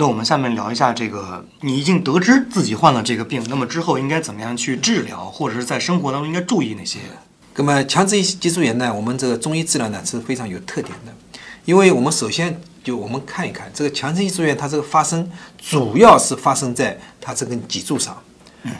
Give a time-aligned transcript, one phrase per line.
[0.00, 7.00] 那我们下面聊一下这个，你已经得知自己患了这个病，那么之后应该怎么样去治疗，或者是在生活当中应该注意哪些？
[7.56, 11.12] 那么强直性脊柱炎呢，我们这个中医治疗呢是非常有特点的，
[11.66, 18.16] 因为我们首先就我们看一看这个强直性脊柱炎，它这个发生主要是发生在它这根脊柱上，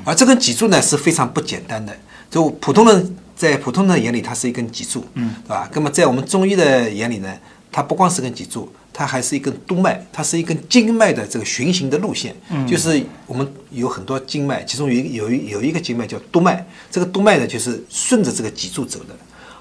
[0.06, 1.94] 而这根脊柱呢是非常不简单的，
[2.30, 5.68] 就普通人在普通人的眼里它是一根脊柱，嗯，对吧？
[5.74, 7.30] 那么在我们中医的眼里呢，
[7.72, 12.66] 它不光是根脊柱，它还是一根督脉，它是一根经脉的这个循行的路线，嗯。
[12.66, 19.14] 就是我们有很多经脉，其中有一有一有一个经脉叫督脉，这个督脉呢就是顺着这个脊柱走的，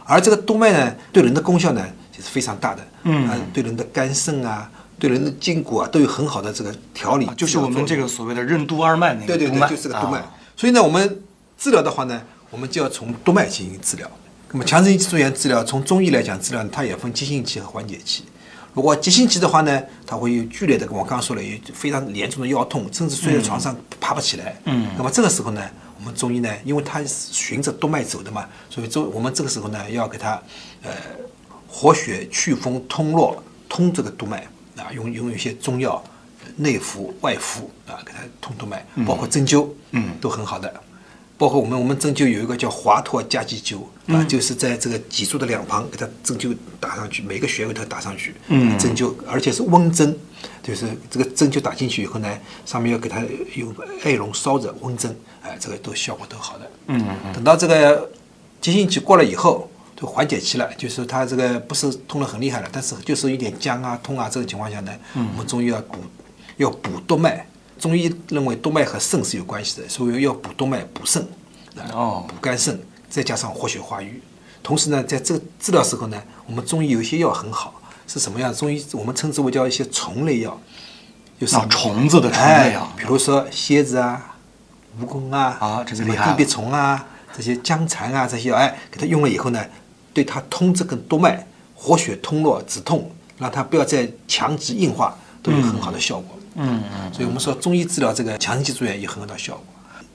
[0.06, 10.20] 而这个督脉呢对人的功效呢就是非常大的，嗯、对人的肝肾啊，对人的筋骨啊都有很好的这个调理，啊就是我们这个所谓的任督二脉那个对对对，就是个督脉。
[10.20, 11.22] 啊所以呢，我们
[11.58, 14.12] 治疗的话呢，我们就要从督脉进行治疗。
[14.52, 18.24] 那么强直性脊柱炎治疗，从中医来讲治疗，它也分急性期和缓解期。
[18.74, 24.56] 如果急性期的话呢，它会有剧烈的，我刚刚说了，有非常严重的腰痛，甚至睡在床上爬不起来。
[24.66, 25.62] 嗯，那么这个时候呢，
[26.00, 30.42] 我们中医呢，因为它是循着督脉走的嘛，所以中我们这个时候呢，要给它
[30.82, 30.92] 呃
[31.68, 36.04] 活血祛风通络，通这个督脉啊，用用一些中药，
[36.44, 40.74] 呃内服外敷啊，给它通督脉，包括针灸，嗯，都很好的。
[41.40, 43.80] 包括我们我们针灸有一个叫华佗加脊灸
[44.14, 50.14] 啊，就是在这个脊柱的两旁给它针灸打上去，每个穴位都打上去，嗯，针灸，而且是温针，
[50.62, 52.30] 就是这个针灸打进去以后呢，
[52.66, 53.24] 上面要给它
[53.56, 53.74] 用
[54.04, 57.02] 艾绒烧着温针，哎，这个都效果都好的，嗯，
[57.34, 58.12] 等到这个
[58.60, 66.00] 急性期过了以后，就缓解期了，就是它这个不是痛得很厉害了，但是就是有点僵啊、痛啊这种情况下呢，我们中医要补
[66.58, 67.46] 要补督脉。
[67.80, 71.22] 中医认为督脉和肾是有关系的，所以要补督脉、补肾，
[71.78, 72.26] 啊，哦。
[72.28, 72.80] 补肝肾，
[73.10, 74.22] 再加上活血化瘀。
[74.62, 78.54] 同时呢，在这个治疗时候呢，我们中医有一些药很好，是什么样？
[78.54, 80.60] 中医我们称之为叫一些虫类药，
[81.40, 84.36] 就是啊虫子的虫类哎药比如说蝎子啊、
[85.02, 89.66] 蜈蚣啊，啊这是什么厉害地鳖虫啊，这些僵蚕啊，这些药，哎，给它用了以后呢，
[90.14, 96.38] 对它通这个督脉、活血通络、止痛，让它不要再强直硬化，都有很好的效果。
[96.56, 99.64] 嗯嗯，所以我们说中医治疗这个强直性脊柱炎有很好的效果。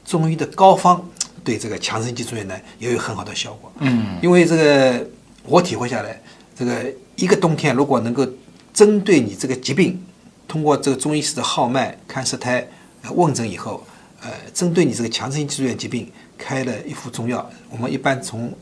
[0.05, 1.03] 中医的膏方
[1.43, 3.73] 对这个强直性脊柱炎呢也有很好的效果。
[3.79, 5.07] 嗯，因为这个
[5.45, 6.21] 我体会下来，
[6.59, 8.27] 这个一个冬天如果能够
[8.73, 10.03] 针对你这个疾病，
[10.49, 12.67] 通过这个中医师的号脉、看舌苔、
[13.03, 13.87] 呃问诊以后，
[14.21, 17.49] 呃，针对你这个强直性脊柱炎疾病开了一副中药。
[17.71, 18.53] 我们一般从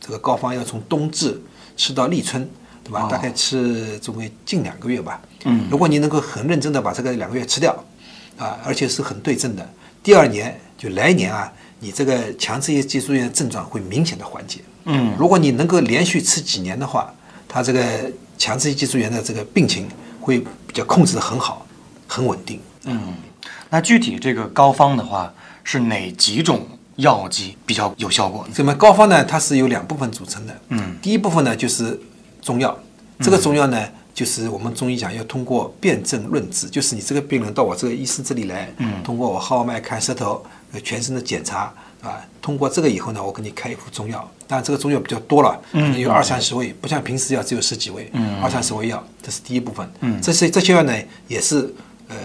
[0.00, 1.40] 这个膏方要从冬至
[1.76, 2.48] 吃到立春，
[2.90, 3.08] 对吧？
[3.08, 5.20] 大概吃总归近两个月吧。
[5.44, 7.72] 嗯，如果你能够很认真的把这个两个月吃掉，
[8.36, 9.68] 啊，而且是很对症的，
[10.02, 14.60] 第二年就来年啊，你这个强直性脊柱炎的症状会明显的缓解。
[14.84, 17.14] 嗯，如果你能够连续吃几年的话，
[17.48, 19.88] 它这个强直性脊柱炎的这个病情
[20.20, 21.64] 会比较控制的很好，
[22.08, 22.60] 很稳定。
[22.84, 23.14] 嗯
[23.72, 28.52] 那具体这个膏方的话，是哪几种药剂比较有效果呢？
[28.54, 30.60] 这么膏方呢，它是由两部分组成的。
[30.70, 31.98] 嗯，第一部分呢就是
[32.40, 32.78] 中药，
[33.20, 44.28] 这个中药呢，就是我们中医讲要通过辨证论治，就是你这个病人到我这个医生这里来，嗯，通过我号脉看舌头，呃全身的检查，啊，通过这个以后呢，我给你开一副中药。
[44.48, 49.88] 当然这个中药比较多了，可能有二三十味，不像平时药只有十几味，嗯，二三十味药，这是第一部分。
[50.00, 50.92] 嗯，这些这些药呢，
[51.28, 51.72] 也是
[52.08, 52.16] 呃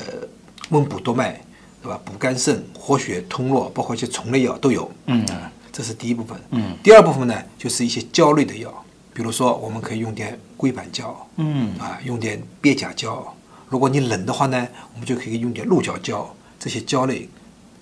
[0.69, 1.39] 温补多脉，
[1.83, 1.99] 对吧？
[2.03, 4.89] 补肝肾、活血通络，包括一些虫类药都有。
[5.05, 5.23] 嗯，
[5.71, 6.35] 这是第一部分。
[6.49, 8.84] 嗯，第二部分呢，就是一些焦虑的药，
[9.15, 13.33] 比如说我们可以用点龟板胶，嗯，啊，用点鳖甲胶。
[13.69, 16.29] 如果你冷的话呢，我们就可以用点鹿角胶
[16.59, 17.29] 这些胶类。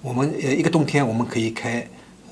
[0.03, 1.85] 我们呃一个冬天我们可以开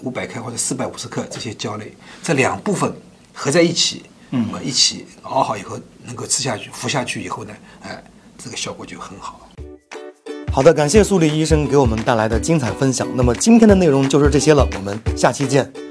[0.04, 2.94] 五百克或者四百五十克这些胶类，这两部分
[3.34, 8.04] 合在一起，嗯，一起熬好以后能够吃下去、服下去以后呢，哎，
[8.38, 9.50] 这个效果就很好。
[10.54, 13.08] 好的，感谢苏黎医生给我们带来的精彩分享。
[13.16, 15.91] 那么今天的内容就是这些了，我们下期见。